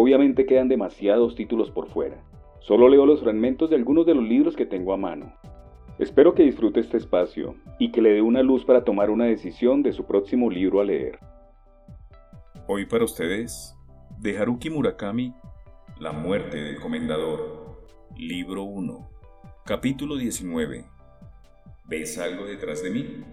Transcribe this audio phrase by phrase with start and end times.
[0.00, 2.22] Obviamente quedan demasiados títulos por fuera.
[2.60, 5.34] Solo leo los fragmentos de algunos de los libros que tengo a mano.
[5.98, 9.82] Espero que disfrute este espacio y que le dé una luz para tomar una decisión
[9.82, 11.18] de su próximo libro a leer.
[12.68, 13.76] Hoy para ustedes,
[14.20, 15.34] de Haruki Murakami,
[15.98, 17.82] La muerte del comendador,
[18.16, 19.10] libro 1,
[19.66, 20.84] capítulo 19.
[21.86, 23.24] ¿Ves algo detrás de mí?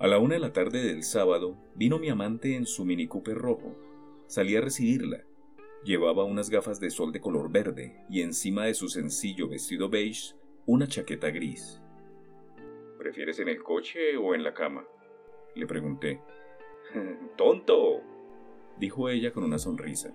[0.00, 3.36] A la una de la tarde del sábado vino mi amante en su Mini Cooper
[3.38, 3.87] rojo
[4.28, 5.24] Salí a recibirla.
[5.84, 10.34] Llevaba unas gafas de sol de color verde y encima de su sencillo vestido beige
[10.66, 11.80] una chaqueta gris.
[12.98, 14.84] ¿Prefieres en el coche o en la cama?
[15.54, 16.20] Le pregunté.
[17.38, 18.02] ¡Tonto!
[18.78, 20.12] dijo ella con una sonrisa.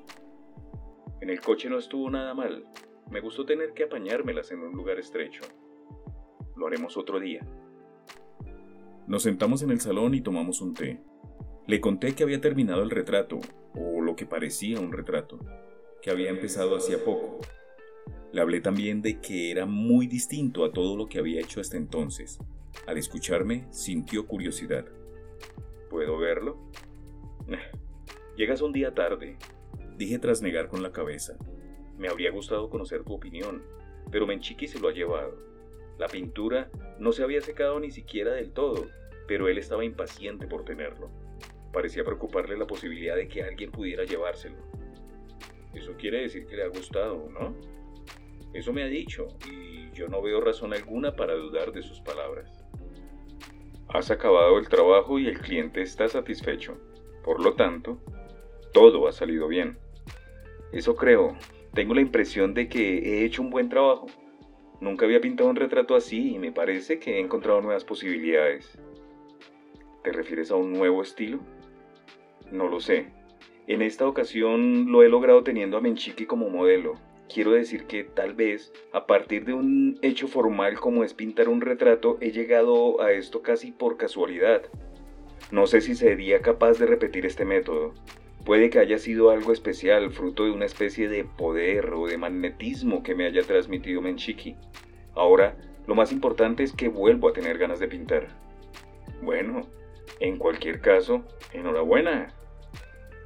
[1.19, 2.67] En el coche no estuvo nada mal.
[3.09, 5.41] Me gustó tener que apañármelas en un lugar estrecho.
[6.55, 7.43] Lo haremos otro día.
[9.07, 11.01] Nos sentamos en el salón y tomamos un té.
[11.65, 13.39] Le conté que había terminado el retrato,
[13.75, 15.39] o lo que parecía un retrato,
[16.01, 17.39] que había empezado hacía poco.
[18.31, 21.77] Le hablé también de que era muy distinto a todo lo que había hecho hasta
[21.77, 22.39] entonces.
[22.87, 24.85] Al escucharme, sintió curiosidad.
[25.89, 26.57] ¿Puedo verlo?
[28.35, 29.37] Llegas un día tarde,
[29.97, 31.37] dije tras negar con la cabeza.
[31.97, 33.61] Me habría gustado conocer tu opinión,
[34.11, 35.37] pero Menchiqui se lo ha llevado.
[35.99, 38.87] La pintura no se había secado ni siquiera del todo,
[39.27, 41.11] pero él estaba impaciente por tenerlo.
[41.73, 44.55] Parecía preocuparle la posibilidad de que alguien pudiera llevárselo.
[45.73, 47.55] Eso quiere decir que le ha gustado, ¿no?
[48.53, 52.63] Eso me ha dicho, y yo no veo razón alguna para dudar de sus palabras.
[53.89, 56.77] Has acabado el trabajo y el cliente está satisfecho.
[57.23, 57.99] Por lo tanto,
[58.71, 59.77] todo ha salido bien.
[60.71, 61.35] Eso creo.
[61.73, 64.07] Tengo la impresión de que he hecho un buen trabajo.
[64.79, 68.77] Nunca había pintado un retrato así y me parece que he encontrado nuevas posibilidades.
[70.03, 71.39] ¿Te refieres a un nuevo estilo?
[72.53, 73.07] No lo sé.
[73.65, 76.93] En esta ocasión lo he logrado teniendo a Menchique como modelo.
[77.27, 81.61] Quiero decir que tal vez, a partir de un hecho formal como es pintar un
[81.61, 84.61] retrato, he llegado a esto casi por casualidad.
[85.49, 87.95] No sé si sería capaz de repetir este método.
[88.45, 93.01] Puede que haya sido algo especial, fruto de una especie de poder o de magnetismo
[93.01, 94.55] que me haya transmitido Menchiki.
[95.15, 98.27] Ahora, lo más importante es que vuelvo a tener ganas de pintar.
[99.23, 99.61] Bueno,
[100.19, 102.31] en cualquier caso, enhorabuena.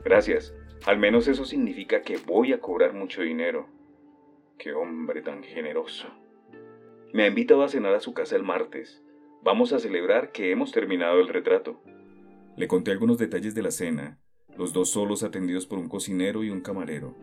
[0.03, 0.53] Gracias.
[0.85, 3.67] Al menos eso significa que voy a cobrar mucho dinero.
[4.57, 6.07] Qué hombre tan generoso.
[7.13, 9.03] Me ha invitado a cenar a su casa el martes.
[9.43, 11.81] Vamos a celebrar que hemos terminado el retrato.
[12.55, 14.17] Le conté algunos detalles de la cena,
[14.57, 17.15] los dos solos atendidos por un cocinero y un camarero.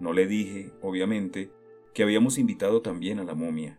[0.00, 1.50] No le dije, obviamente,
[1.94, 3.78] que habíamos invitado también a la momia.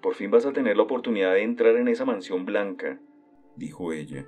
[0.00, 2.98] Por fin vas a tener la oportunidad de entrar en esa mansión blanca,
[3.56, 4.26] dijo ella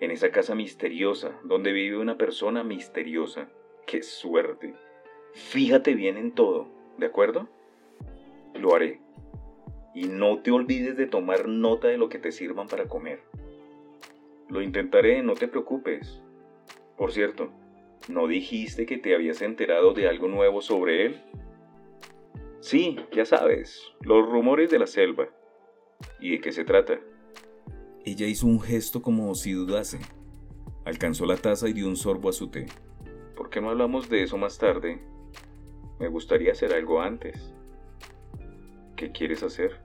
[0.00, 3.48] en esa casa misteriosa, donde vive una persona misteriosa.
[3.86, 4.74] ¡Qué suerte!
[5.32, 6.68] Fíjate bien en todo,
[6.98, 7.48] ¿de acuerdo?
[8.54, 9.00] Lo haré.
[9.94, 13.20] Y no te olvides de tomar nota de lo que te sirvan para comer.
[14.48, 16.22] Lo intentaré, no te preocupes.
[16.96, 17.50] Por cierto,
[18.08, 21.22] ¿no dijiste que te habías enterado de algo nuevo sobre él?
[22.60, 25.28] Sí, ya sabes, los rumores de la selva.
[26.20, 26.98] ¿Y de qué se trata?
[28.06, 29.98] Ella hizo un gesto como si dudase.
[30.84, 32.66] Alcanzó la taza y dio un sorbo a su té.
[33.34, 35.00] ¿Por qué no hablamos de eso más tarde?
[35.98, 37.52] Me gustaría hacer algo antes.
[38.94, 39.80] ¿Qué quieres hacer?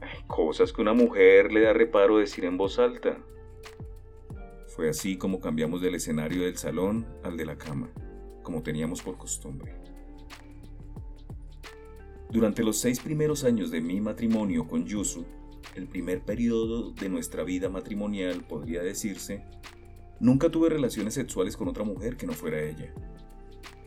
[0.00, 3.18] Hay cosas que una mujer le da reparo decir en voz alta.
[4.68, 7.90] Fue así como cambiamos del escenario del salón al de la cama,
[8.44, 9.74] como teníamos por costumbre.
[12.30, 15.26] Durante los seis primeros años de mi matrimonio con Yusu,
[15.74, 19.44] el primer periodo de nuestra vida matrimonial, podría decirse,
[20.20, 22.92] nunca tuve relaciones sexuales con otra mujer que no fuera ella.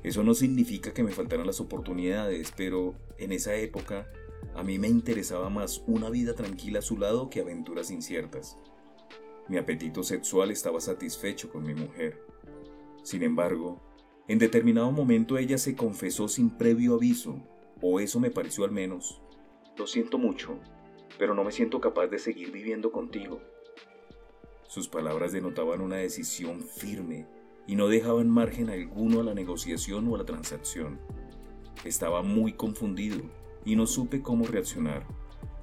[0.04, 4.08] Eso no significa que me faltaran las oportunidades, pero en esa época
[4.54, 8.58] a mí me interesaba más una vida tranquila a su lado que aventuras inciertas.
[9.48, 12.22] Mi apetito sexual estaba satisfecho con mi mujer.
[13.04, 13.82] Sin embargo,
[14.28, 17.40] en determinado momento ella se confesó sin previo aviso,
[17.82, 19.22] o eso me pareció al menos.
[19.78, 20.60] Lo siento mucho,
[21.18, 23.42] pero no me siento capaz de seguir viviendo contigo.
[24.68, 27.28] Sus palabras denotaban una decisión firme,
[27.68, 31.00] y no dejaban margen alguno a la negociación o a la transacción.
[31.84, 33.22] Estaba muy confundido
[33.64, 35.06] y no supe cómo reaccionar.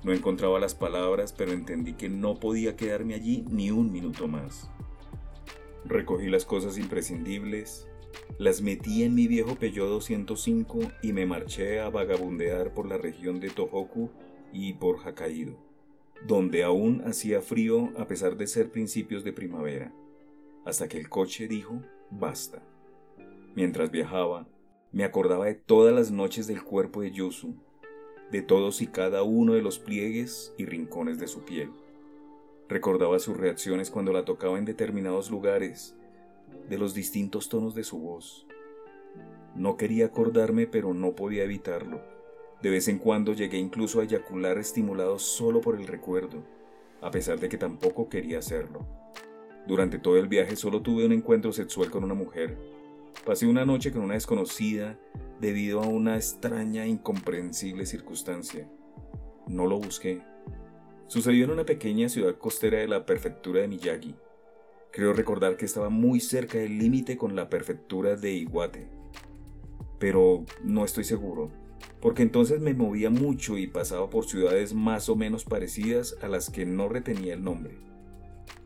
[0.03, 4.69] No encontraba las palabras, pero entendí que no podía quedarme allí ni un minuto más.
[5.85, 7.87] Recogí las cosas imprescindibles,
[8.39, 13.41] las metí en mi viejo Peugeot 205 y me marché a vagabundear por la región
[13.41, 14.11] de Tohoku
[14.53, 15.57] y por Hokkaido,
[16.27, 19.93] donde aún hacía frío a pesar de ser principios de primavera,
[20.65, 22.63] hasta que el coche dijo basta.
[23.55, 24.47] Mientras viajaba,
[24.93, 27.55] me acordaba de todas las noches del cuerpo de Yusu,
[28.31, 31.71] de todos y cada uno de los pliegues y rincones de su piel.
[32.69, 35.95] Recordaba sus reacciones cuando la tocaba en determinados lugares,
[36.69, 38.47] de los distintos tonos de su voz.
[39.55, 42.01] No quería acordarme, pero no podía evitarlo.
[42.63, 46.45] De vez en cuando llegué incluso a eyacular estimulado solo por el recuerdo,
[47.01, 48.87] a pesar de que tampoco quería hacerlo.
[49.67, 52.57] Durante todo el viaje solo tuve un encuentro sexual con una mujer.
[53.27, 54.97] Pasé una noche con una desconocida
[55.41, 58.69] debido a una extraña e incomprensible circunstancia.
[59.49, 60.23] No lo busqué.
[61.09, 64.15] Sucedió en una pequeña ciudad costera de la prefectura de Miyagi.
[64.93, 68.89] Creo recordar que estaba muy cerca del límite con la prefectura de Iwate.
[69.99, 71.51] Pero no estoy seguro,
[72.01, 76.51] porque entonces me movía mucho y pasaba por ciudades más o menos parecidas a las
[76.51, 77.79] que no retenía el nombre.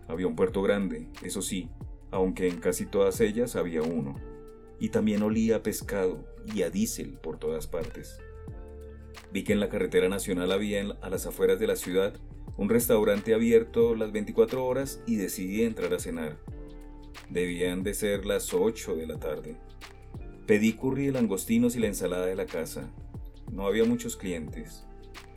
[0.08, 1.70] Había un puerto grande, eso sí,
[2.10, 4.14] aunque en casi todas ellas había uno
[4.78, 6.24] y también olía a pescado
[6.54, 8.18] y a diésel por todas partes.
[9.32, 12.14] Vi que en la carretera nacional había a las afueras de la ciudad
[12.56, 16.38] un restaurante abierto las 24 horas y decidí entrar a cenar.
[17.28, 19.56] Debían de ser las 8 de la tarde.
[20.46, 22.90] Pedí curry de langostinos y la ensalada de la casa.
[23.50, 24.86] No había muchos clientes.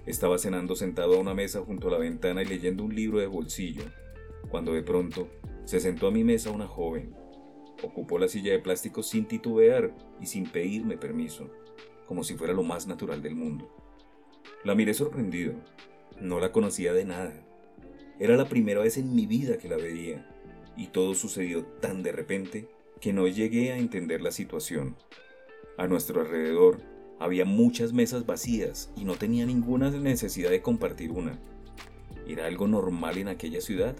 [0.05, 3.27] Estaba cenando sentado a una mesa junto a la ventana y leyendo un libro de
[3.27, 3.83] bolsillo,
[4.49, 5.27] cuando de pronto
[5.65, 7.15] se sentó a mi mesa una joven,
[7.81, 11.49] Ocupó la silla de plástico sin titubear y sin pedirme permiso,
[12.07, 13.69] como si fuera lo más natural del mundo.
[14.63, 15.53] La miré sorprendido.
[16.19, 17.33] No la conocía de nada.
[18.19, 20.29] Era la primera vez en mi vida que la veía,
[20.75, 22.67] y todo sucedió tan de repente
[22.99, 24.97] que no llegué a entender la situación.
[25.77, 26.81] A nuestro alrededor
[27.19, 31.37] había muchas mesas vacías y no tenía ninguna necesidad de compartir una.
[32.27, 33.95] ¿Era algo normal en aquella ciudad?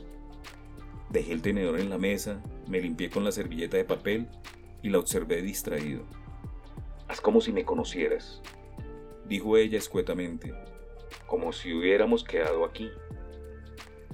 [1.10, 4.28] Dejé el tenedor en la mesa, me limpié con la servilleta de papel
[4.82, 6.04] y la observé distraído.
[7.08, 8.42] Haz como si me conocieras,
[9.28, 10.54] dijo ella escuetamente,
[11.28, 12.90] como si hubiéramos quedado aquí.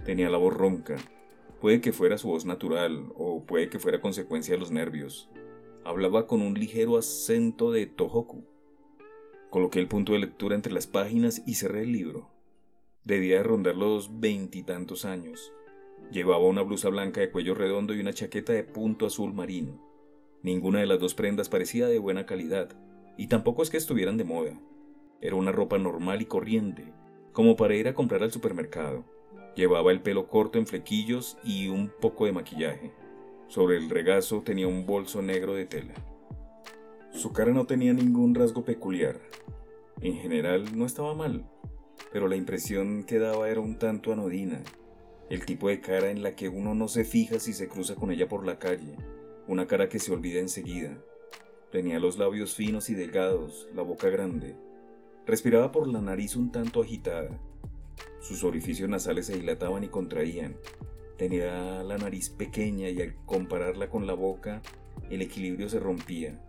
[0.04, 0.96] Tenía la voz ronca.
[1.60, 5.30] Puede que fuera su voz natural o puede que fuera consecuencia de los nervios.
[5.84, 8.55] Hablaba con un ligero acento de Tohoku.
[9.56, 12.28] Coloqué el punto de lectura entre las páginas y cerré el libro.
[13.06, 15.54] Debía de rondar los veintitantos años.
[16.12, 19.81] Llevaba una blusa blanca de cuello redondo y una chaqueta de punto azul marino.
[20.44, 22.78] Ninguna de las dos prendas parecía de buena calidad,
[23.18, 24.60] y tampoco es que estuvieran de moda.
[25.22, 26.92] Era una ropa normal y corriente,
[27.31, 29.06] como para ir a comprar al supermercado.
[29.56, 32.92] Llevaba el pelo corto en flequillos y un poco de maquillaje.
[33.48, 35.94] Sobre el regazo tenía un bolso negro de tela.
[37.16, 39.22] Su cara no tenía ningún rasgo peculiar.
[40.02, 41.50] En general no estaba mal,
[42.12, 44.62] pero la impresión que daba era un tanto anodina,
[45.30, 48.12] el tipo de cara en la que uno no se fija si se cruza con
[48.12, 48.98] ella por la calle,
[49.48, 50.98] una cara que se olvida enseguida.
[51.72, 54.57] Tenía los labios finos y delgados, la boca grande.
[55.26, 57.40] Respiraba por la nariz un tanto agitada.
[58.19, 60.57] Sus orificios nasales se dilataban y contraían.
[61.18, 64.62] Tenía la nariz pequeña y al compararla con la boca,
[65.10, 66.42] el equilibrio se rompía,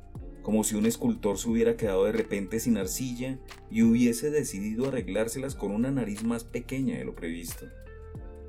[0.46, 3.36] como si un escultor se hubiera quedado de repente sin arcilla
[3.68, 7.66] y hubiese decidido arreglárselas con una nariz más pequeña de lo previsto.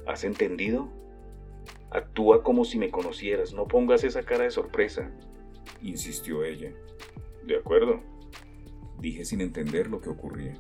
[0.06, 0.89] ¿Has entendido?
[1.89, 5.10] Actúa como si me conocieras, no pongas esa cara de sorpresa,
[5.82, 6.72] insistió ella.
[7.44, 8.00] De acuerdo,
[9.00, 10.54] dije sin entender lo que ocurría.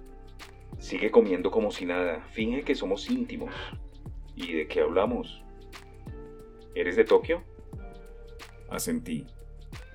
[0.79, 3.53] Sigue comiendo como si nada, finge que somos íntimos.
[4.35, 5.43] ¿Y de qué hablamos?
[6.73, 7.43] ¿Eres de Tokio?
[8.71, 9.27] Asentí.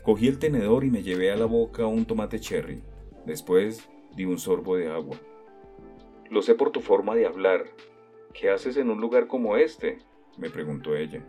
[0.02, 2.82] Cogí el tenedor y me llevé a la boca un tomate cherry.
[3.26, 5.16] Después di un sorbo de agua.
[6.30, 7.66] Lo sé por tu forma de hablar,
[8.32, 9.98] ¿Qué haces en un lugar como este?
[10.38, 11.22] me preguntó ella.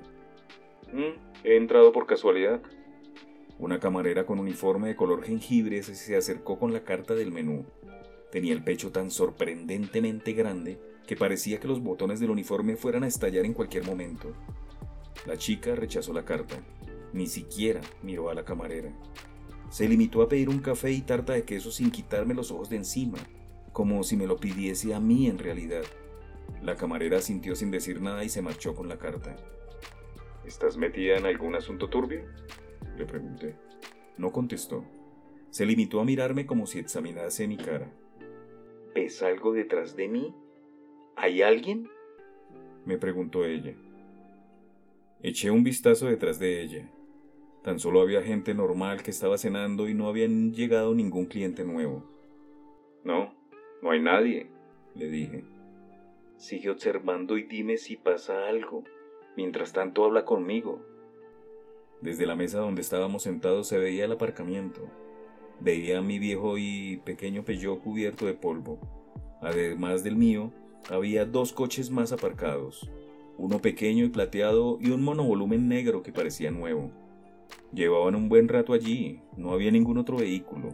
[0.93, 2.61] Mm, he entrado por casualidad.
[3.59, 7.65] Una camarera con uniforme de color jengibre se acercó con la carta del menú.
[8.31, 13.07] Tenía el pecho tan sorprendentemente grande que parecía que los botones del uniforme fueran a
[13.07, 14.33] estallar en cualquier momento.
[15.25, 16.55] La chica rechazó la carta.
[17.13, 18.91] Ni siquiera miró a la camarera.
[19.69, 22.75] Se limitó a pedir un café y tarta de queso sin quitarme los ojos de
[22.77, 23.17] encima,
[23.71, 25.83] como si me lo pidiese a mí en realidad.
[26.61, 29.35] La camarera sintió sin decir nada y se marchó con la carta.
[30.45, 32.25] ¿Estás metida en algún asunto turbio?
[32.97, 33.55] Le pregunté.
[34.17, 34.83] No contestó.
[35.49, 37.91] Se limitó a mirarme como si examinase mi cara.
[38.93, 40.35] ¿Ves algo detrás de mí?
[41.15, 41.89] ¿Hay alguien?
[42.85, 43.73] Me preguntó ella.
[45.21, 46.91] Eché un vistazo detrás de ella.
[47.63, 52.03] Tan solo había gente normal que estaba cenando y no habían llegado ningún cliente nuevo.
[53.05, 53.33] No,
[53.81, 54.47] no hay nadie,
[54.95, 55.43] le dije.
[56.37, 58.83] Sigue observando y dime si pasa algo.
[59.37, 60.81] Mientras tanto habla conmigo.
[62.01, 64.89] Desde la mesa donde estábamos sentados se veía el aparcamiento.
[65.61, 68.77] Veía a mi viejo y pequeño Peugeot cubierto de polvo.
[69.41, 70.51] Además del mío,
[70.89, 72.89] había dos coches más aparcados,
[73.37, 76.91] uno pequeño y plateado y un monovolumen negro que parecía nuevo.
[77.73, 80.69] Llevaban un buen rato allí, no había ningún otro vehículo.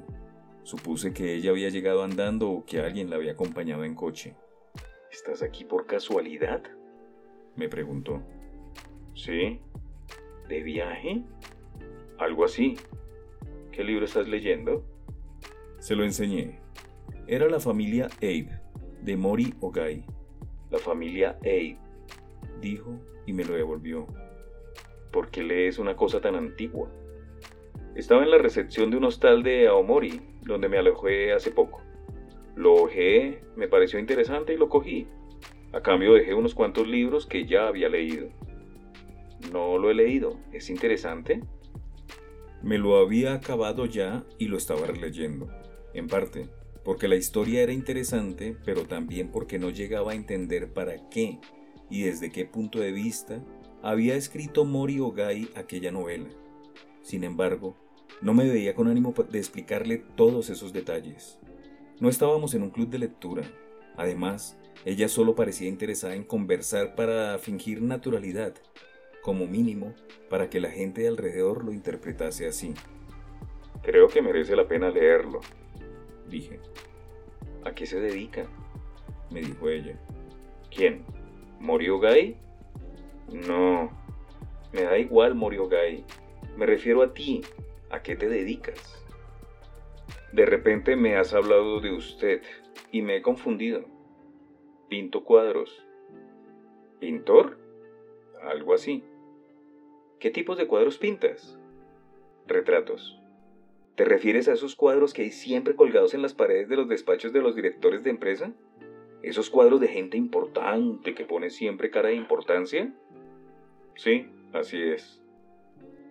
[0.64, 4.36] Supuse que ella había llegado andando o que alguien la había acompañado en coche.
[5.12, 6.62] ¿Estás aquí por casualidad?
[7.56, 8.22] Me preguntó.
[9.16, 9.60] Sí.
[10.48, 11.24] ¿De viaje?
[12.18, 12.76] Algo así.
[13.72, 14.84] ¿Qué libro estás leyendo?
[15.80, 16.60] Se lo enseñé.
[17.28, 18.60] Era la familia Abe,
[19.02, 20.06] de Mori Ogai.
[20.70, 21.78] La familia Abe,
[22.62, 24.08] dijo y me lo devolvió.
[25.12, 26.92] ¿Por qué lees una cosa tan antigua?
[27.96, 31.82] Estaba en la recepción de un hostal de Aomori, donde me alojé hace poco.
[32.56, 35.08] Lo ojeé, me pareció interesante y lo cogí.
[35.74, 38.30] A cambio dejé unos cuantos libros que ya había leído.
[39.52, 40.40] No lo he leído.
[40.52, 41.42] ¿Es interesante?
[42.62, 45.48] Me lo había acabado ya y lo estaba releyendo.
[45.94, 46.50] En parte,
[46.84, 51.40] porque la historia era interesante, pero también porque no llegaba a entender para qué
[51.90, 53.44] y desde qué punto de vista
[53.82, 56.30] había escrito Mori Ogai aquella novela.
[57.02, 57.76] Sin embargo,
[58.22, 61.40] no me veía con ánimo de explicarle todos esos detalles.
[62.00, 63.44] No estábamos en un club de lectura.
[63.96, 68.54] Además, ella solo parecía interesada en conversar para fingir naturalidad,
[69.22, 69.94] como mínimo
[70.30, 72.74] para que la gente de alrededor lo interpretase así.
[73.82, 75.42] Creo que merece la pena leerlo,
[76.30, 76.60] dije.
[77.64, 78.46] ¿A qué se dedica?
[79.30, 80.00] me dijo ella.
[80.74, 81.04] ¿Quién?
[81.60, 82.38] ¿Moriogai?
[83.32, 83.92] No,
[84.74, 86.04] me da igual, Moriogai.
[86.58, 87.42] Me refiero a ti.
[87.90, 89.04] ¿A qué te dedicas?
[90.32, 92.42] De repente me has hablado de usted
[92.92, 93.86] y me he confundido.
[94.88, 95.86] Pinto cuadros.
[97.00, 97.58] ¿Pintor?
[98.44, 99.04] Algo así.
[100.20, 101.58] ¿Qué tipos de cuadros pintas?
[102.46, 103.20] Retratos.
[103.96, 107.34] ¿Te refieres a esos cuadros que hay siempre colgados en las paredes de los despachos
[107.34, 108.54] de los directores de empresa?
[109.24, 112.94] ¿Esos cuadros de gente importante que pone siempre cara de importancia?
[114.02, 115.22] Sí, así es.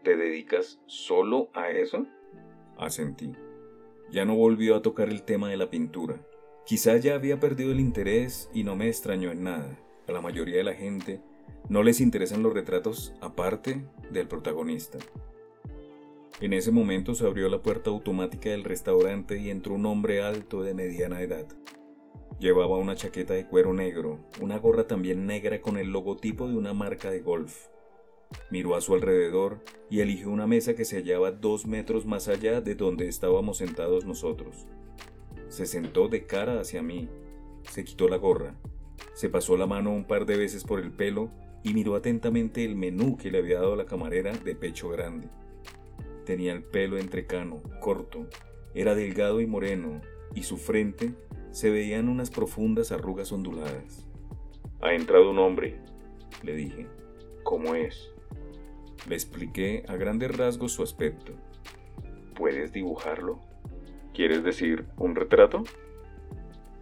[0.05, 2.07] ¿Te dedicas solo a eso?
[2.77, 3.33] Asentí.
[4.11, 6.21] Ya no volvió a tocar el tema de la pintura.
[6.67, 9.79] Quizá ya había perdido el interés y no me extrañó en nada.
[10.07, 11.23] A la mayoría de la gente
[11.71, 14.99] no les interesan los retratos aparte del protagonista.
[16.43, 20.63] En ese momento se abrió la puerta automática del restaurante y entró un hombre alto
[20.63, 21.47] de mediana edad.
[22.39, 26.75] Llevaba una chaqueta de cuero negro, una gorra también negra con el logotipo de una
[26.75, 27.69] marca de golf.
[28.51, 32.61] Miró a su alrededor y eligió una mesa que se hallaba dos metros más allá
[32.61, 34.67] de donde estábamos sentados nosotros.
[35.49, 37.09] Se sentó de cara hacia mí,
[37.63, 38.55] se quitó la gorra,
[39.15, 41.31] se pasó la mano un par de veces por el pelo
[41.63, 45.29] y miró atentamente el menú que le había dado la camarera de pecho grande.
[46.25, 48.27] Tenía el pelo entrecano, corto,
[48.75, 50.01] era delgado y moreno,
[50.35, 51.15] y su frente
[51.51, 54.07] se veían unas profundas arrugas onduladas.
[54.81, 55.81] Ha entrado un hombre,
[56.43, 56.87] le dije.
[57.43, 58.11] ¿Cómo es?
[59.07, 61.33] Le expliqué a grandes rasgos su aspecto.
[62.35, 63.41] ¿Puedes dibujarlo?
[64.15, 65.63] ¿Quieres decir un retrato?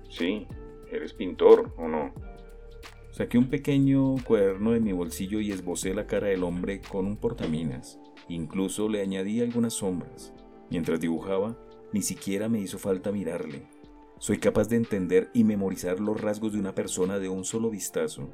[0.08, 0.46] Sí,
[0.90, 2.14] eres pintor, ¿o no?
[3.10, 7.16] Saqué un pequeño cuaderno de mi bolsillo y esbocé la cara del hombre con un
[7.16, 7.98] portaminas.
[8.28, 10.34] Incluso le añadí algunas sombras.
[10.70, 11.56] Mientras dibujaba,
[11.92, 13.62] ni siquiera me hizo falta mirarle.
[14.18, 18.28] Soy capaz de entender y memorizar los rasgos de una persona de un solo vistazo.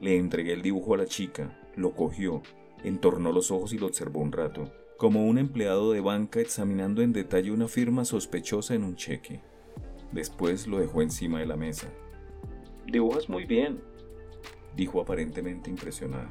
[0.00, 2.42] Le entregué el dibujo a la chica, lo cogió,
[2.84, 7.12] entornó los ojos y lo observó un rato, como un empleado de banca examinando en
[7.12, 9.40] detalle una firma sospechosa en un cheque.
[10.12, 11.88] Después lo dejó encima de la mesa.
[12.86, 13.80] Dibujas muy bien,
[14.74, 16.28] dijo aparentemente impresionado.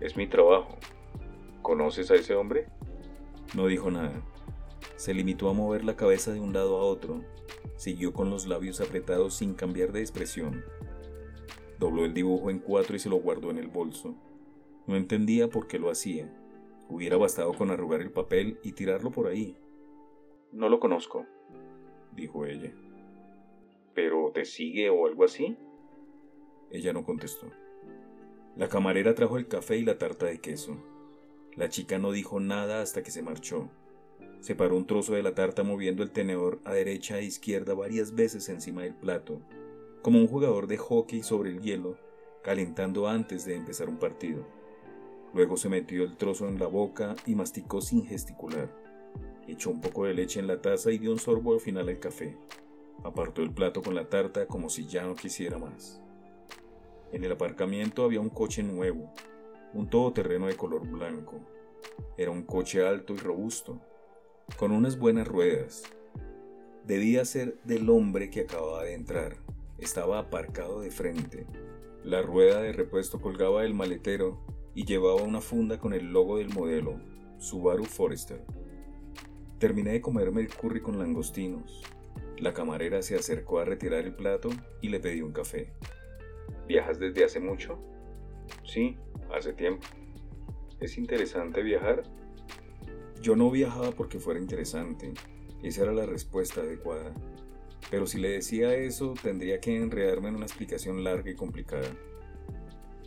[0.00, 0.76] Es mi trabajo.
[1.62, 2.66] ¿Conoces a ese hombre?
[3.54, 4.22] No dijo nada.
[4.96, 7.22] Se limitó a mover la cabeza de un lado a otro.
[7.76, 10.64] Siguió con los labios apretados sin cambiar de expresión.
[11.78, 14.14] Dobló el dibujo en cuatro y se lo guardó en el bolso.
[14.88, 16.34] No entendía por qué lo hacía.
[16.88, 19.54] Hubiera bastado con arrugar el papel y tirarlo por ahí.
[20.50, 21.26] No lo conozco,
[22.16, 22.72] dijo ella.
[23.94, 25.58] ¿Pero te sigue o algo así?
[26.70, 27.50] Ella no contestó.
[28.56, 30.78] La camarera trajo el café y la tarta de queso.
[31.54, 33.68] La chica no dijo nada hasta que se marchó.
[34.40, 38.48] Separó un trozo de la tarta moviendo el tenedor a derecha e izquierda varias veces
[38.48, 39.42] encima del plato,
[40.00, 41.98] como un jugador de hockey sobre el hielo,
[42.42, 44.46] calentando antes de empezar un partido.
[45.34, 48.72] Luego se metió el trozo en la boca y masticó sin gesticular.
[49.46, 51.98] Echó un poco de leche en la taza y dio un sorbo al final al
[51.98, 52.36] café.
[53.04, 56.00] Apartó el plato con la tarta como si ya no quisiera más.
[57.12, 59.12] En el aparcamiento había un coche nuevo,
[59.72, 61.40] un todoterreno de color blanco.
[62.16, 63.80] Era un coche alto y robusto,
[64.56, 65.84] con unas buenas ruedas.
[66.84, 69.36] Debía ser del hombre que acababa de entrar.
[69.78, 71.46] Estaba aparcado de frente.
[72.02, 76.48] La rueda de repuesto colgaba del maletero y llevaba una funda con el logo del
[76.50, 77.00] modelo,
[77.38, 78.44] Subaru Forester.
[79.58, 81.82] Terminé de comerme el curry con langostinos.
[82.38, 85.72] La camarera se acercó a retirar el plato y le pedí un café.
[86.68, 87.78] ¿Viajas desde hace mucho?
[88.64, 88.96] Sí,
[89.34, 89.86] hace tiempo.
[90.80, 92.04] ¿Es interesante viajar?
[93.20, 95.12] Yo no viajaba porque fuera interesante.
[95.62, 97.12] Esa era la respuesta adecuada.
[97.90, 101.88] Pero si le decía eso, tendría que enredarme en una explicación larga y complicada.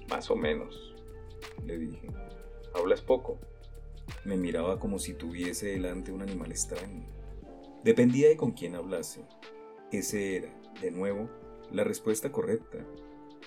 [0.09, 0.90] Más o menos,
[1.65, 2.07] le dije.
[2.73, 3.39] ¿Hablas poco?
[4.25, 7.05] Me miraba como si tuviese delante un animal extraño.
[7.83, 9.25] Dependía de con quién hablase.
[9.91, 11.29] Ese era, de nuevo,
[11.71, 12.79] la respuesta correcta.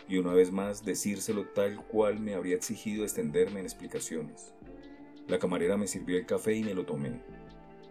[0.08, 4.52] Y una vez más decírselo tal cual me habría exigido extenderme en explicaciones.
[5.28, 7.22] La camarera me sirvió el café y me lo tomé.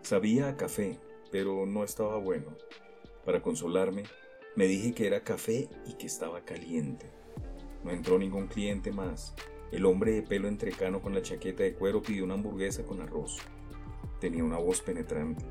[0.01, 0.99] Sabía a café,
[1.31, 2.55] pero no estaba bueno.
[3.25, 4.03] Para consolarme,
[4.55, 7.09] me dije que era café y que estaba caliente.
[7.83, 9.33] No entró ningún cliente más.
[9.73, 13.39] El hombre de pelo entrecano con la chaqueta de cuero pidió una hamburguesa con arroz.
[14.19, 15.43] Tenía una voz penetrante.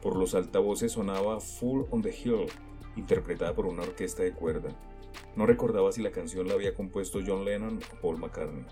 [0.00, 2.46] Por los altavoces sonaba Full on the Hill,
[2.94, 4.68] interpretada por una orquesta de cuerda.
[5.34, 8.66] No recordaba si la canción la había compuesto John Lennon o Paul McCartney.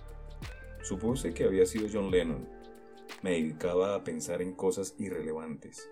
[0.83, 2.49] Supuse que había sido John Lennon.
[3.23, 5.91] Me dedicaba a pensar en cosas irrelevantes.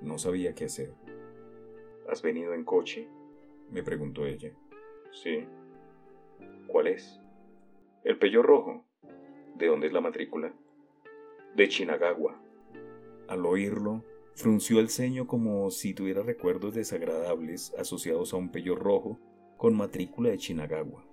[0.00, 0.94] No sabía qué hacer.
[2.08, 3.08] ¿Has venido en coche?
[3.68, 4.52] me preguntó ella.
[5.10, 5.44] Sí.
[6.68, 7.20] ¿Cuál es?
[8.04, 8.84] El pello rojo.
[9.56, 10.52] ¿De dónde es la matrícula?
[11.56, 12.40] De Chinagagua.
[13.26, 19.18] Al oírlo, frunció el ceño como si tuviera recuerdos desagradables asociados a un pello rojo
[19.56, 21.04] con matrícula de Chinagagua.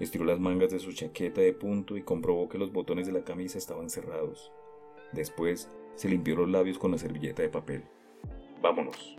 [0.00, 3.22] Estiró las mangas de su chaqueta de punto y comprobó que los botones de la
[3.22, 4.52] camisa estaban cerrados.
[5.12, 7.84] Después se limpió los labios con la servilleta de papel.
[8.60, 9.16] Vámonos,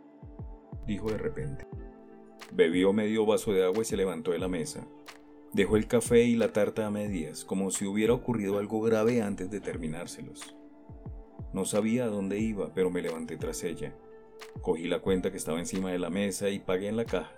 [0.86, 1.66] dijo de repente.
[2.52, 4.86] Bebió medio vaso de agua y se levantó de la mesa.
[5.52, 9.50] Dejó el café y la tarta a medias, como si hubiera ocurrido algo grave antes
[9.50, 10.54] de terminárselos.
[11.54, 13.96] No sabía a dónde iba, pero me levanté tras ella.
[14.60, 17.32] Cogí la cuenta que estaba encima de la mesa y pagué en la caja.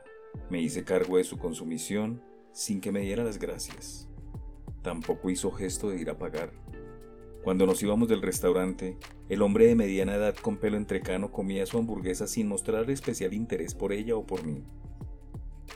[0.50, 2.20] Me hice cargo de su consumición
[2.52, 4.08] sin que me diera las gracias.
[4.82, 6.52] Tampoco hizo gesto de ir a pagar.
[7.44, 11.78] Cuando nos íbamos del restaurante, el hombre de mediana edad con pelo entrecano comía su
[11.78, 14.64] hamburguesa sin mostrar especial interés por ella o por mí.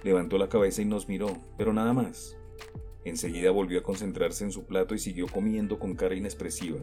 [0.05, 2.37] Levantó la cabeza y nos miró, pero nada más.
[3.07, 6.79] Enseguida volvió a concentrarse en su plato y siguió comiendo con cara inexpresiva.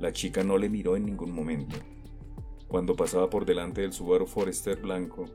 [0.00, 1.76] La chica no le miró en ningún momento.
[2.66, 5.26] Cuando pasaba por delante del Subaru Forester blanco,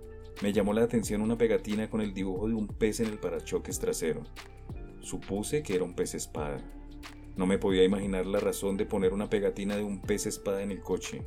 [0.41, 3.79] me llamó la atención una pegatina con el dibujo de un pez en el parachoques
[3.79, 4.23] trasero.
[4.99, 6.57] Supuse que era un pez espada.
[7.37, 10.71] No me podía imaginar la razón de poner una pegatina de un pez espada en
[10.71, 11.21] el coche.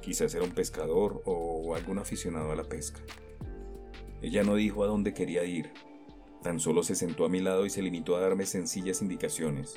[0.00, 3.00] Quizás era un pescador o algún aficionado a la pesca.
[4.22, 5.70] Ella no dijo a dónde quería ir.
[6.42, 9.76] Tan solo se sentó a mi lado y se limitó a darme sencillas indicaciones.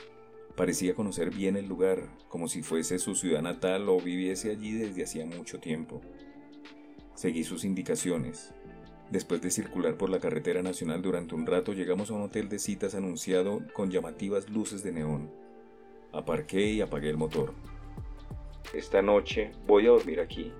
[0.55, 5.03] Parecía conocer bien el lugar, como si fuese su ciudad natal o viviese allí desde
[5.03, 6.01] hacía mucho tiempo.
[7.15, 8.53] Seguí sus indicaciones.
[9.09, 12.59] Después de circular por la carretera nacional durante un rato, llegamos a un hotel de
[12.59, 15.31] citas anunciado con llamativas luces de neón.
[16.11, 17.53] Aparqué y apagué el motor.
[18.73, 20.51] Esta noche voy a dormir aquí,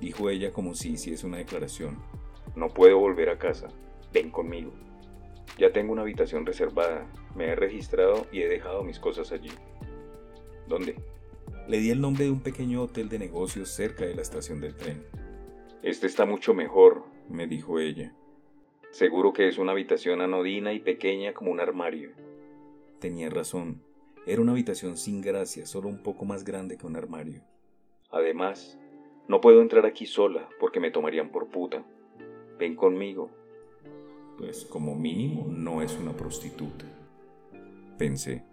[0.00, 1.98] dijo ella como si hiciese una declaración.
[2.54, 3.68] No puedo volver a casa.
[4.12, 4.72] Ven conmigo.
[5.58, 7.06] Ya tengo una habitación reservada.
[7.34, 9.50] Me he registrado y he dejado mis cosas allí.
[10.68, 10.96] ¿Dónde?
[11.68, 14.76] Le di el nombre de un pequeño hotel de negocios cerca de la estación del
[14.76, 15.04] tren.
[15.82, 18.14] Este está mucho mejor, me dijo ella.
[18.90, 22.12] Seguro que es una habitación anodina y pequeña como un armario.
[22.98, 23.82] Tenía razón.
[24.26, 27.42] Era una habitación sin gracia, solo un poco más grande que un armario.
[28.10, 28.78] Además,
[29.28, 31.84] no puedo entrar aquí sola porque me tomarían por puta.
[32.58, 33.30] Ven conmigo.
[34.38, 36.84] Pues como mínimo no es una prostituta.
[37.98, 38.44] Pensé.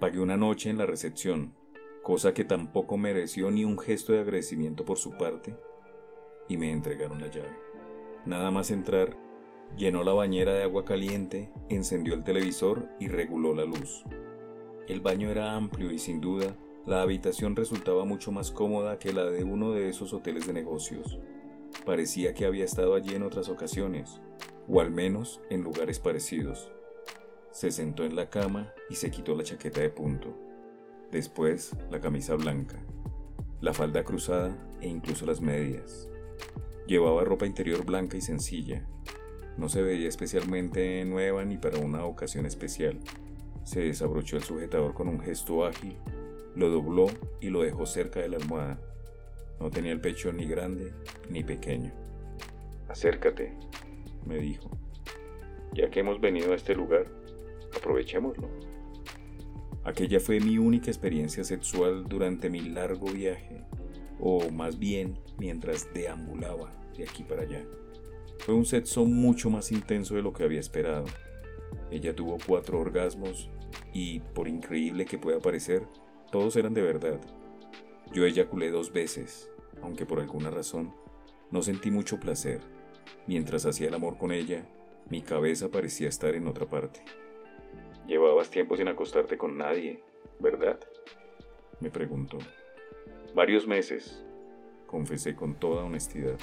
[0.00, 1.54] Pagué una noche en la recepción,
[2.02, 5.56] cosa que tampoco mereció ni un gesto de agradecimiento por su parte
[6.48, 7.56] y me entregaron la llave.
[8.26, 9.16] Nada más entrar,
[9.76, 14.04] llenó la bañera de agua caliente, encendió el televisor y reguló la luz.
[14.88, 19.24] El baño era amplio y sin duda la habitación resultaba mucho más cómoda que la
[19.24, 21.18] de uno de esos hoteles de negocios.
[21.84, 24.20] Parecía que había estado allí en otras ocasiones,
[24.68, 26.70] o al menos en lugares parecidos.
[27.50, 30.36] Se sentó en la cama y se quitó la chaqueta de punto.
[31.10, 32.82] Después la camisa blanca,
[33.60, 36.08] la falda cruzada e incluso las medias.
[36.86, 38.86] Llevaba ropa interior blanca y sencilla.
[39.56, 42.98] No se veía especialmente nueva ni para una ocasión especial.
[43.62, 45.96] Se desabrochó el sujetador con un gesto ágil
[46.54, 47.06] lo dobló
[47.40, 48.78] y lo dejó cerca de la almohada.
[49.64, 50.92] No tenía el pecho ni grande
[51.30, 51.90] ni pequeño.
[52.86, 53.54] Acércate,
[54.26, 54.68] me dijo.
[55.72, 57.06] Ya que hemos venido a este lugar,
[57.74, 58.46] aprovechémoslo.
[59.82, 63.64] Aquella fue mi única experiencia sexual durante mi largo viaje,
[64.20, 67.64] o más bien mientras deambulaba de aquí para allá.
[68.40, 71.06] Fue un sexo mucho más intenso de lo que había esperado.
[71.90, 73.48] Ella tuvo cuatro orgasmos
[73.94, 75.88] y, por increíble que pueda parecer,
[76.30, 77.18] todos eran de verdad.
[78.12, 79.50] Yo eyaculé dos veces,
[79.84, 80.94] aunque por alguna razón
[81.50, 82.60] no sentí mucho placer.
[83.26, 84.66] Mientras hacía el amor con ella,
[85.10, 87.04] mi cabeza parecía estar en otra parte.
[88.06, 90.02] Llevabas tiempo sin acostarte con nadie,
[90.40, 90.80] ¿verdad?
[91.80, 92.38] Me preguntó.
[93.34, 94.24] Varios meses,
[94.86, 96.38] confesé con toda honestidad.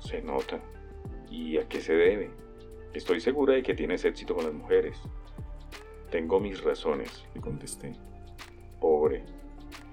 [0.00, 0.60] Se nota.
[1.30, 2.30] ¿Y a qué se debe?
[2.92, 5.00] Estoy segura de que tienes éxito con las mujeres.
[6.10, 7.92] Tengo mis razones, le contesté.
[8.80, 9.24] Pobre,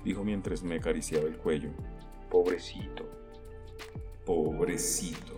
[0.03, 1.69] dijo mientras me acariciaba el cuello.
[2.37, 3.03] Pobrecito.
[4.23, 5.33] Pobrecito.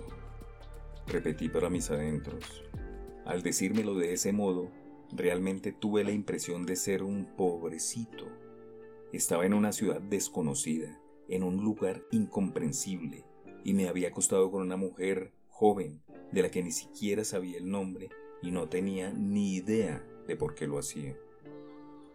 [1.08, 2.66] Repetí para mis adentros.
[3.24, 4.70] Al decírmelo de ese modo,
[5.14, 8.26] realmente tuve la impresión de ser un pobrecito.
[9.14, 13.24] Estaba en una ciudad desconocida, en un lugar incomprensible,
[13.64, 16.02] y me había acostado con una mujer joven,
[16.34, 18.10] de la que ni siquiera sabía el nombre
[18.42, 21.16] y no tenía ni idea de por qué lo hacía.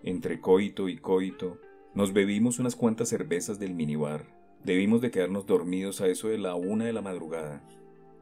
[0.03, 1.59] Entre coito y coito,
[1.95, 4.34] nos bebimos unas cuantas cervezas del minibar.
[4.65, 7.63] Debimos de quedarnos dormidos a eso de la una de la madrugada.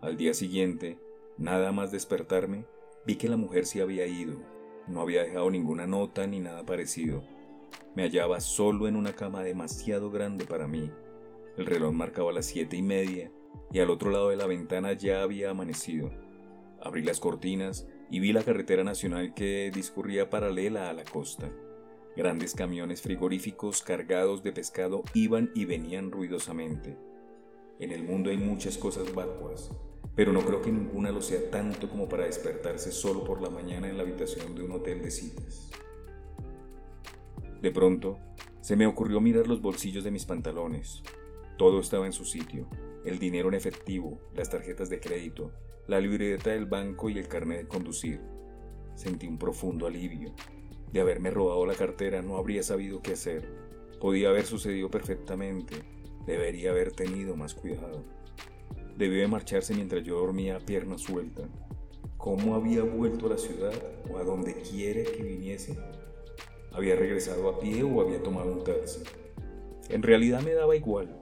[0.01, 0.99] Al día siguiente,
[1.39, 2.65] nada más despertarme,
[3.07, 4.43] vi que la mujer se había ido.
[4.89, 7.23] No había dejado ninguna nota ni nada parecido.
[7.95, 10.91] Me hallaba solo en una cama demasiado grande para mí.
[11.57, 13.31] El reloj marcaba las siete y media
[13.71, 16.11] y al otro lado de la ventana ya había amanecido.
[16.81, 21.49] Abrí las cortinas y vi la carretera nacional que discurría paralela a la costa.
[22.15, 26.99] Grandes camiones frigoríficos cargados de pescado iban y venían ruidosamente.
[27.79, 29.71] En el mundo hay muchas cosas vacuas,
[30.15, 33.89] pero no creo que ninguna lo sea tanto como para despertarse solo por la mañana
[33.89, 35.71] en la habitación de un hotel de citas.
[37.63, 38.19] De pronto,
[38.61, 41.03] se me ocurrió mirar los bolsillos de mis pantalones.
[41.57, 42.69] Todo estaba en su sitio,
[43.07, 45.51] el dinero en efectivo, las tarjetas de crédito,
[45.87, 48.21] la libreta del banco y el carnet de conducir.
[48.97, 50.35] Sentí un profundo alivio.
[50.93, 53.49] De haberme robado la cartera no habría sabido qué hacer.
[53.99, 55.77] Podía haber sucedido perfectamente.
[56.27, 58.05] Debería haber tenido más cuidado.
[58.97, 61.49] Debió de marcharse mientras yo dormía a pierna suelta.
[62.19, 63.73] ¿Cómo había vuelto a la ciudad
[64.11, 65.77] o a donde quiere que viniese?
[66.73, 69.03] ¿Había regresado a pie o había tomado un taxi?
[69.89, 71.19] En realidad me daba igual.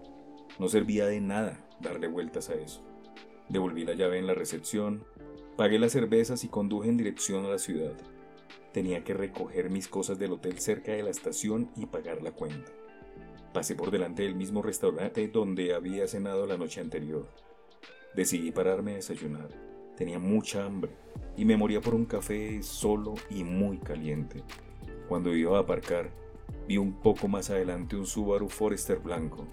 [0.59, 2.83] No servía de nada darle vueltas a eso.
[3.49, 5.05] Devolví la llave en la recepción,
[5.57, 7.95] pagué las cervezas y conduje en dirección a la ciudad.
[8.73, 12.71] Tenía que recoger mis cosas del hotel cerca de la estación y pagar la cuenta.
[13.53, 17.27] Pasé por delante del mismo restaurante donde había cenado la noche anterior.
[18.15, 19.49] Decidí pararme a desayunar.
[19.97, 20.93] Tenía mucha hambre
[21.37, 24.45] y me moría por un café solo y muy caliente.
[25.09, 26.11] Cuando iba a aparcar,
[26.69, 29.49] vi un poco más adelante un Subaru Forester blanco.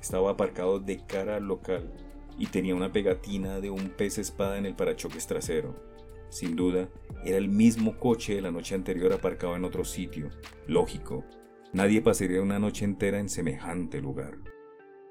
[0.00, 1.92] Estaba aparcado de cara al local
[2.38, 5.93] y tenía una pegatina de un pez espada en el parachoques trasero.
[6.34, 6.88] Sin duda,
[7.24, 10.30] era el mismo coche de la noche anterior aparcado en otro sitio.
[10.66, 11.24] Lógico,
[11.72, 14.38] nadie pasaría una noche entera en semejante lugar.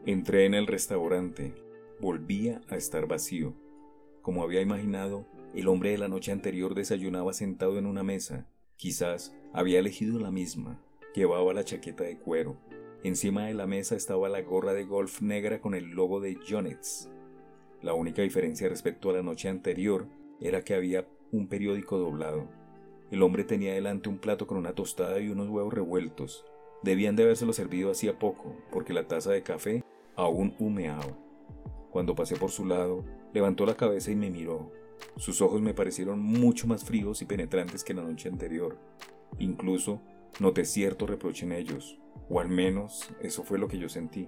[0.06, 1.56] Entré en el restaurante.
[2.02, 3.54] Volvía a estar vacío.
[4.22, 8.50] Como había imaginado, el hombre de la noche anterior desayunaba sentado en una mesa.
[8.76, 10.82] Quizás había elegido la misma.
[11.16, 12.58] Llevaba la chaqueta de cuero.
[13.02, 17.10] Encima de la mesa estaba la gorra de golf negra con el logo de Jonets.
[17.82, 20.10] La única diferencia respecto a la noche anterior
[20.44, 22.48] era que había un periódico doblado.
[23.10, 26.46] El hombre tenía delante un plato con una tostada y unos huevos revueltos.
[26.84, 29.84] Debían de habérselo servido hacía poco, porque la taza de café
[30.16, 31.18] aún humeaba.
[31.92, 34.72] Cuando pasé por su lado, levantó la cabeza y me miró.
[35.18, 38.78] Sus ojos me parecieron mucho más fríos y penetrantes que la noche anterior.
[39.40, 40.02] Incluso
[40.40, 44.28] noté cierto reproche en ellos, o al menos eso fue lo que yo sentí.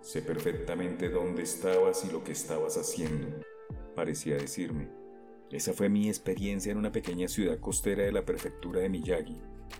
[0.00, 3.26] Sé perfectamente dónde estabas y lo que estabas haciendo,
[3.94, 5.03] parecía decirme.
[5.54, 9.36] Esa fue mi experiencia en una pequeña ciudad costera de la prefectura de Miyagi.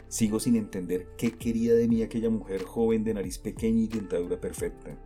[0.06, 4.40] Sigo sin entender qué quería de mí aquella mujer joven de nariz pequeña y dentadura
[4.40, 4.96] perfecta.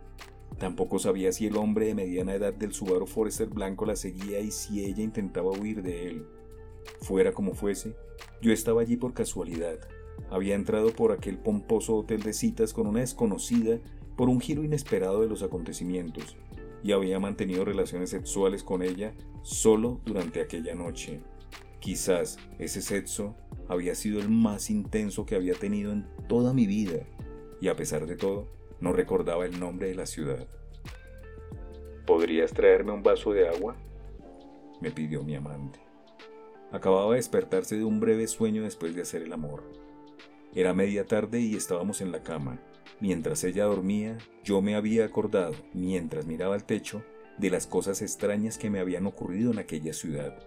[0.59, 4.51] Tampoco sabía si el hombre de mediana edad del Subaru Forester blanco la seguía y
[4.51, 6.27] si ella intentaba huir de él.
[7.01, 7.95] Fuera como fuese,
[8.39, 9.79] yo estaba allí por casualidad.
[10.29, 13.79] Había entrado por aquel pomposo hotel de citas con una desconocida
[14.15, 16.37] por un giro inesperado de los acontecimientos
[16.83, 19.13] y había mantenido relaciones sexuales con ella
[19.43, 21.21] solo durante aquella noche.
[21.79, 23.35] Quizás ese sexo
[23.67, 27.05] había sido el más intenso que había tenido en toda mi vida
[27.61, 28.47] y a pesar de todo
[28.79, 30.47] no recordaba el nombre de la ciudad.
[32.05, 33.75] ¿Podrías traerme un vaso de agua?
[34.81, 35.79] me pidió mi amante.
[36.71, 39.63] Acababa de despertarse de un breve sueño después de hacer el amor.
[40.55, 42.59] Era media tarde y estábamos en la cama.
[42.99, 47.03] Mientras ella dormía, yo me había acordado, mientras miraba al techo,
[47.37, 50.37] de las cosas extrañas que me habían ocurrido en aquella ciudad.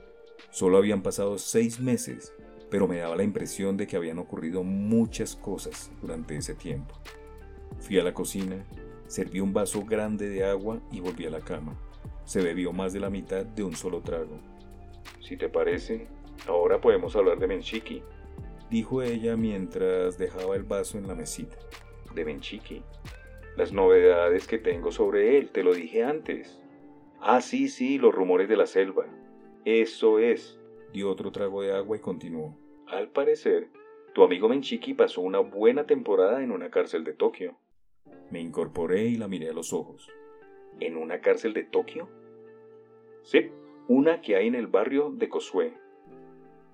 [0.51, 2.35] Solo habían pasado seis meses,
[2.71, 6.95] pero me daba la impresión de que habían ocurrido muchas cosas durante ese tiempo.
[7.81, 8.65] Fui a la cocina,
[9.07, 11.79] serví un vaso grande de agua y volví a la cama.
[12.25, 14.39] Se bebió más de la mitad de un solo trago.
[15.21, 16.07] Si te parece,
[16.47, 18.03] ahora podemos hablar de Menchiki,
[18.71, 21.57] dijo ella mientras dejaba el vaso en la mesita.
[22.15, 22.83] De Menchiki.
[23.57, 26.61] Las novedades que tengo sobre él, te lo dije antes.
[27.21, 29.07] Ah, sí, sí, los rumores de la selva.
[29.65, 30.59] Eso es.
[30.93, 32.57] Dio otro trago de agua y continuó.
[32.87, 33.69] Al parecer,
[34.15, 37.57] tu amigo Menchiki pasó una buena temporada en una cárcel de Tokio.
[38.31, 40.11] Me incorporé y la miré a los ojos.
[40.81, 42.09] ¿En una cárcel de Tokio?
[43.23, 43.51] Sí,
[43.89, 45.75] una que hay en el barrio de Kosue.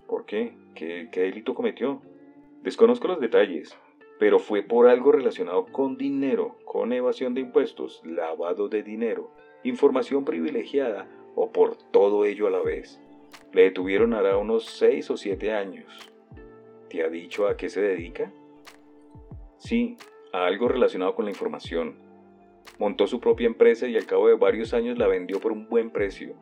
[0.07, 0.57] ¿Por qué?
[0.75, 2.01] ¿Qué, qué delito cometió?
[2.63, 3.79] Desconozco los detalles,
[4.19, 9.31] pero fue por algo relacionado con dinero, con evasión de impuestos, lavado de dinero,
[9.63, 13.01] información privilegiada o por todo ello a la vez.
[13.53, 15.87] Le detuvieron hará unos seis o siete años.
[16.89, 18.33] ¿Te ha dicho a qué se dedica?
[19.59, 19.97] Sí,
[20.33, 21.97] a algo relacionado con la información.
[22.79, 25.91] Montó su propia empresa y al cabo de varios años la vendió por un buen
[25.91, 26.35] precio.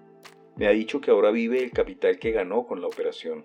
[0.56, 3.44] Me ha dicho que ahora vive el capital que ganó con la operación.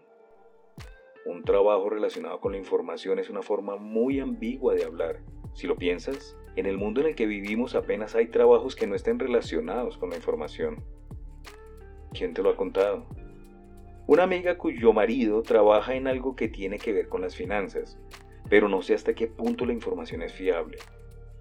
[1.26, 5.20] Un trabajo relacionado con la información es una forma muy ambigua de hablar.
[5.54, 8.96] Si lo piensas, en el mundo en el que vivimos apenas hay trabajos que no
[8.96, 10.84] estén relacionados con la información.
[12.14, 13.06] ¿Quién te lo ha contado?
[14.08, 17.98] Una amiga cuyo marido trabaja en algo que tiene que ver con las finanzas
[18.52, 20.78] pero no sé hasta qué punto la información es fiable.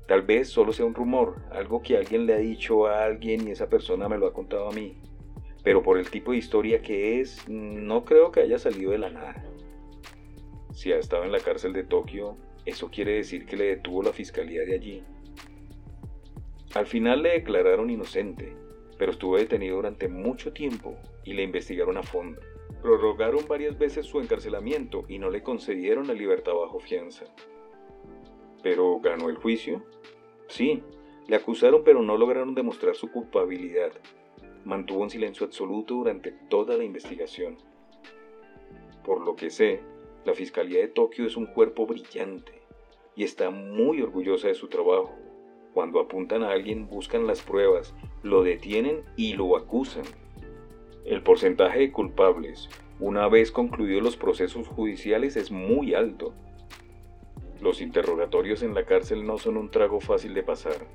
[0.07, 3.51] Tal vez solo sea un rumor, algo que alguien le ha dicho a alguien y
[3.51, 4.97] esa persona me lo ha contado a mí.
[5.65, 9.11] Pero por el tipo de historia que es, no creo que haya salido de la
[9.11, 9.45] nada.
[10.81, 14.63] Si ha en la cárcel de Tokio, eso quiere decir que le detuvo la fiscalía
[14.63, 15.05] de allí.
[16.75, 18.57] Al final le declararon inocente,
[18.97, 22.41] pero estuvo detenido durante mucho tiempo y le investigaron a fondo.
[22.81, 27.27] Prorrogaron varias veces su encarcelamiento y no le concedieron la libertad bajo fianza.
[28.63, 29.85] ¿Pero ganó el juicio?
[30.49, 30.83] Sí,
[31.29, 33.93] le acusaron pero no lograron demostrar su culpabilidad.
[34.65, 37.59] Mantuvo un silencio absoluto durante toda la investigación.
[39.05, 39.83] Por lo que sé,
[40.25, 42.53] la Fiscalía de Tokio es un cuerpo brillante
[43.17, 45.15] y está muy orgullosa de su trabajo.
[45.73, 50.05] Cuando apuntan a alguien buscan las pruebas, lo detienen y lo acusan.
[51.05, 56.35] El porcentaje de culpables, una vez concluidos los procesos judiciales, es muy alto.
[57.63, 60.87] Los interrogatorios en la cárcel no son un trago fácil de pasar.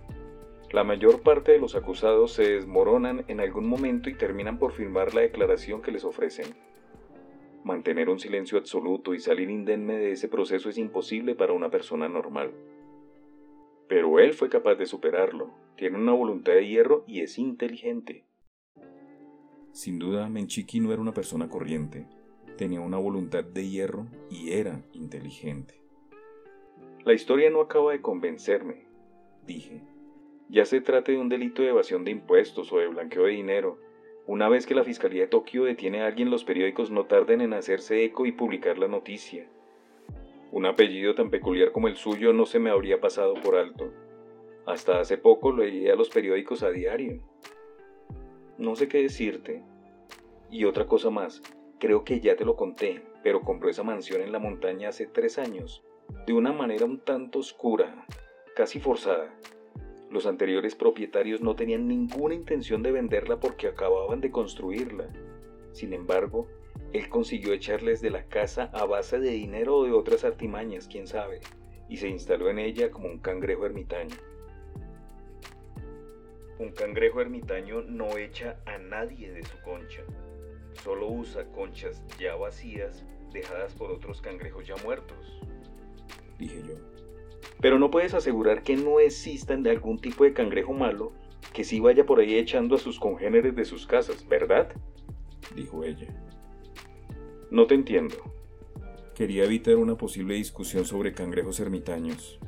[0.72, 5.14] La mayor parte de los acusados se desmoronan en algún momento y terminan por firmar
[5.16, 6.56] la declaración que les ofrecen.
[7.66, 12.08] Mantener un silencio absoluto y salir indemne de ese proceso es imposible para una persona
[12.08, 12.52] normal.
[13.88, 18.24] Pero él fue capaz de superarlo, tiene una voluntad de hierro y es inteligente.
[19.72, 22.06] Sin duda, Menchiki no era una persona corriente.
[22.56, 25.82] Tenía una voluntad de hierro y era inteligente.
[27.04, 28.86] La historia no acaba de convencerme,
[29.48, 29.82] dije.
[30.50, 33.80] Ya se trate de un delito de evasión de impuestos o de blanqueo de dinero.
[34.28, 37.54] Una vez que la Fiscalía de Tokio detiene a alguien, los periódicos no tarden en
[37.54, 39.48] hacerse eco y publicar la noticia.
[40.52, 43.92] Un apellido tan peculiar como el suyo no se me habría pasado por alto.
[44.66, 47.22] Hasta hace poco leía los periódicos a diario.
[48.58, 49.62] No sé qué decirte.
[50.50, 51.44] Y otra cosa más,
[51.80, 55.38] creo que ya te lo conté, pero compró esa mansión en la montaña hace tres
[55.38, 55.84] años,
[56.26, 58.06] de una manera un tanto oscura,
[58.56, 59.38] casi forzada.
[60.10, 65.10] Los anteriores propietarios no tenían ninguna intención de venderla porque acababan de construirla.
[65.72, 66.48] Sin embargo,
[66.94, 71.08] él consiguió echarles de la casa a base de dinero o de otras artimañas, quién
[71.08, 71.42] sabe,
[71.90, 74.16] y se instaló en ella como un cangrejo ermitaño.
[76.58, 80.04] Un cangrejo ermitaño no echa a nadie de su concha,
[80.84, 85.42] solo usa conchas ya vacías dejadas por otros cangrejos ya muertos,
[86.40, 86.95] dije yo.
[87.62, 91.14] Pero no puedes asegurar que no existan de algún tipo de cangrejo malo
[91.54, 94.74] que sí vaya por ahí echando a sus congéneres de sus casas, ¿verdad?
[95.56, 96.08] dijo ella.
[97.50, 98.16] No te entiendo.
[99.16, 102.40] Quería evitar una posible discusión sobre cangrejos ermitaños.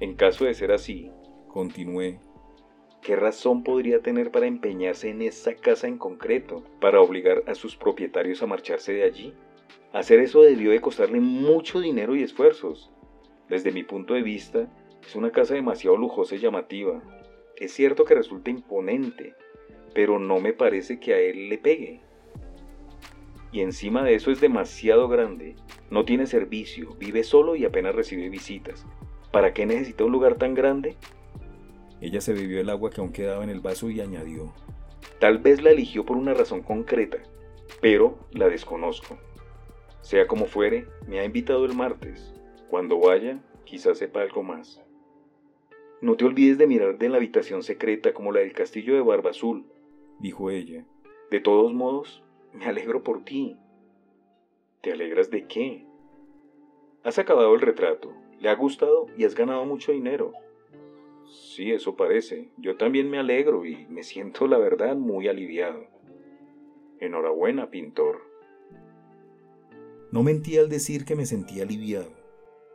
[0.00, 1.10] En caso de ser así,
[1.48, 2.20] continué,
[3.02, 7.76] ¿qué razón podría tener para empeñarse en esa casa en concreto, para obligar a sus
[7.76, 9.34] propietarios a marcharse de allí?
[9.92, 12.90] Hacer eso debió de costarle mucho dinero y esfuerzos.
[13.48, 14.68] Desde mi punto de vista,
[15.06, 17.00] es una casa demasiado lujosa y llamativa.
[17.56, 19.34] Es cierto que resulta imponente,
[19.94, 22.00] pero no me parece que a él le pegue.
[23.50, 25.56] Y encima de eso es demasiado grande.
[25.90, 28.86] No tiene servicio, vive solo y apenas recibe visitas.
[29.32, 30.96] ¿Para qué necesita un lugar tan grande?
[32.00, 34.52] Ella se bebió el agua que aún quedaba en el vaso y añadió.
[35.18, 37.18] Tal vez la eligió por una razón concreta,
[37.80, 39.18] pero la desconozco.
[40.02, 42.37] Sea como fuere, me ha invitado el martes.
[42.70, 44.82] Cuando vaya, quizás sepa algo más.
[46.00, 49.30] No te olvides de mirar de la habitación secreta como la del castillo de Barba
[49.30, 49.64] Azul,
[50.20, 50.84] dijo ella.
[51.30, 53.56] De todos modos, me alegro por ti.
[54.80, 55.86] ¿Te alegras de qué?
[57.02, 60.32] Has acabado el retrato, le ha gustado y has ganado mucho dinero.
[61.26, 62.48] Sí, eso parece.
[62.56, 65.86] Yo también me alegro y me siento, la verdad, muy aliviado.
[67.00, 68.22] Enhorabuena, pintor.
[70.10, 72.17] No mentí al decir que me sentía aliviado.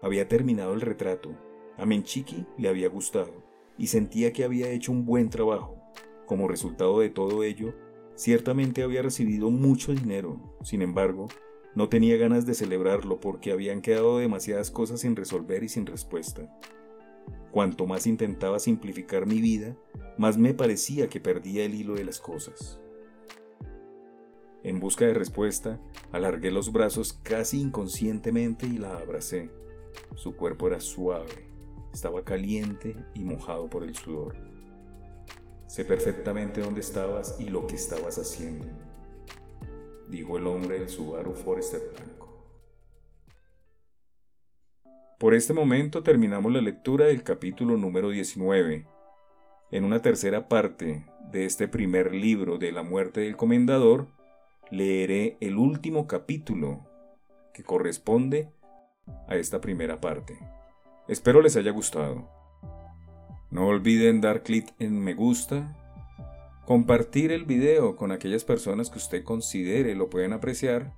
[0.04, 1.32] Había terminado el retrato.
[1.78, 3.34] A Menchiki le había gustado
[3.78, 5.78] y sentía que había hecho un buen trabajo.
[6.26, 7.74] Como resultado de todo ello,
[8.16, 10.58] ciertamente había recibido mucho dinero.
[10.62, 11.30] Sin embargo,
[11.74, 16.54] no tenía ganas de celebrarlo porque habían quedado demasiadas cosas sin resolver y sin respuesta.
[17.52, 19.78] Cuanto más intentaba simplificar mi vida,
[20.18, 22.78] más me parecía que perdía el hilo de las cosas.
[24.64, 25.80] En busca de respuesta,
[26.12, 29.63] alargué los brazos casi inconscientemente y la abracé.
[30.16, 31.48] Su cuerpo era suave,
[31.94, 34.36] estaba caliente y mojado por el sudor.
[35.68, 38.66] Sé perfectamente dónde estabas y lo que estabas haciendo,
[40.10, 42.24] dijo el hombre del Subaru Forester blanco.
[45.20, 48.86] Por este momento terminamos la lectura del capítulo número 19.
[49.72, 54.08] En una tercera parte de este primer libro de la muerte del comendador,
[54.70, 56.86] leeré el último capítulo
[57.54, 58.52] que corresponde
[59.28, 60.38] a esta primera parte.
[61.08, 62.30] Espero les haya gustado.
[63.52, 65.78] No olviden dar clic en me gusta,
[66.66, 70.94] compartir el video con aquellas personas que usted considere lo pueden apreciar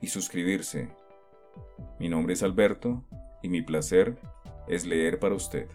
[0.00, 0.88] y suscribirse.
[1.98, 3.04] Mi nombre es Alberto
[3.42, 4.18] y mi placer
[4.68, 5.68] es leer para usted.